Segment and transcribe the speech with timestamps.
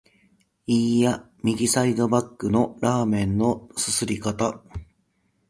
[0.65, 4.63] いーや、右サイドバックのラーメンの啜り方！